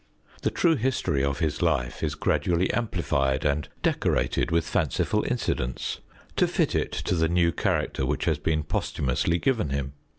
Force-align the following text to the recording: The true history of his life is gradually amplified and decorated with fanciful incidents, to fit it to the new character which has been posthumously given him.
The 0.41 0.49
true 0.49 0.77
history 0.77 1.23
of 1.23 1.37
his 1.37 1.61
life 1.61 2.01
is 2.01 2.15
gradually 2.15 2.73
amplified 2.73 3.45
and 3.45 3.69
decorated 3.83 4.49
with 4.49 4.67
fanciful 4.67 5.23
incidents, 5.29 5.99
to 6.37 6.47
fit 6.47 6.73
it 6.73 6.91
to 6.91 7.13
the 7.13 7.29
new 7.29 7.51
character 7.51 8.03
which 8.03 8.25
has 8.25 8.39
been 8.39 8.63
posthumously 8.63 9.37
given 9.37 9.69
him. 9.69 9.93